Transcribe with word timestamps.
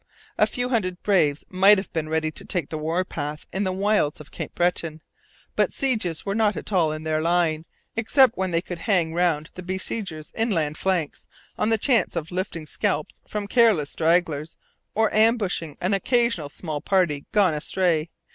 A 0.39 0.47
few 0.47 0.69
hundred 0.69 1.03
braves 1.03 1.45
might 1.47 1.77
have 1.77 1.93
been 1.93 2.09
ready 2.09 2.31
to 2.31 2.43
take 2.43 2.69
the 2.71 2.77
war 2.79 3.05
path 3.05 3.45
in 3.53 3.65
the 3.65 3.71
wilds 3.71 4.19
of 4.19 4.31
Cape 4.31 4.55
Breton; 4.55 4.99
but 5.55 5.71
sieges 5.71 6.25
were 6.25 6.33
not 6.33 6.57
at 6.57 6.73
all 6.73 6.91
in 6.91 7.03
their 7.03 7.21
line, 7.21 7.67
except 7.95 8.35
when 8.35 8.49
they 8.49 8.63
could 8.63 8.79
hang 8.79 9.13
round 9.13 9.51
the 9.53 9.61
besiegers' 9.61 10.31
inland 10.35 10.79
flanks, 10.79 11.27
on 11.55 11.69
the 11.69 11.77
chance 11.77 12.15
of 12.15 12.31
lifting 12.31 12.65
scalps 12.65 13.21
from 13.27 13.45
careless 13.45 13.91
stragglers 13.91 14.57
or 14.95 15.13
ambushing 15.13 15.77
an 15.79 15.93
occasional 15.93 16.49
small 16.49 16.81
party 16.81 17.27
gone 17.31 17.53
astray. 17.53 18.09